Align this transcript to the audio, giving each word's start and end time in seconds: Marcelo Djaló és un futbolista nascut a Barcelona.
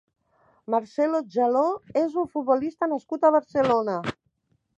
Marcelo 0.73 1.19
Djaló 1.33 1.65
és 2.01 2.17
un 2.23 2.27
futbolista 2.33 2.91
nascut 2.95 3.29
a 3.29 3.33
Barcelona. 3.37 4.01